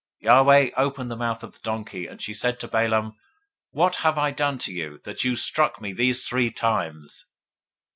022:028 0.23 0.23
Yahweh 0.31 0.69
opened 0.77 1.11
the 1.11 1.15
mouth 1.15 1.43
of 1.43 1.53
the 1.53 1.59
donkey, 1.61 2.07
and 2.07 2.23
she 2.23 2.33
said 2.33 2.59
to 2.59 2.67
Balaam, 2.67 3.13
What 3.69 3.97
have 3.97 4.17
I 4.17 4.31
done 4.31 4.57
to 4.57 4.73
you, 4.73 4.97
that 5.05 5.23
you 5.23 5.33
have 5.33 5.39
struck 5.39 5.79
me 5.79 5.93
these 5.93 6.27
three 6.27 6.49
times? 6.49 7.25